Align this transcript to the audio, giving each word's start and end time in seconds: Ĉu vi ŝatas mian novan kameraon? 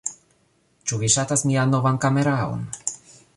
Ĉu 0.91 0.97
vi 1.03 1.09
ŝatas 1.17 1.45
mian 1.49 1.75
novan 1.77 2.01
kameraon? 2.07 2.65